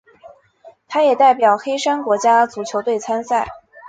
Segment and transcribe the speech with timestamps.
[0.87, 3.47] 他也代表黑山国家足球队参赛。